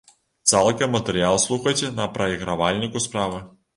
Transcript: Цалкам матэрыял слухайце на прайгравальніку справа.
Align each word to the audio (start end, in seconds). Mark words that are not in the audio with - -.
Цалкам 0.53 0.91
матэрыял 0.97 1.37
слухайце 1.45 1.93
на 1.99 2.07
прайгравальніку 2.17 3.07
справа. 3.09 3.45